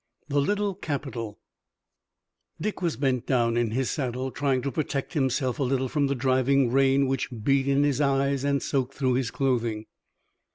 THE 0.29 0.41
LITTLE 0.41 0.73
CAPITAL 0.73 1.37
Dick 2.59 2.81
was 2.81 2.97
bent 2.97 3.27
down 3.27 3.55
in 3.55 3.69
his 3.69 3.91
saddle, 3.91 4.31
trying 4.31 4.63
to 4.63 4.71
protect 4.71 5.13
himself 5.13 5.59
a 5.59 5.63
little 5.63 5.87
from 5.87 6.07
the 6.07 6.15
driving 6.15 6.71
rain 6.71 7.05
which 7.05 7.29
beat 7.43 7.67
in 7.67 7.83
his 7.83 8.01
eyes 8.01 8.43
and 8.43 8.63
soaked 8.63 8.95
through 8.95 9.13
his 9.13 9.29
clothing. 9.29 9.85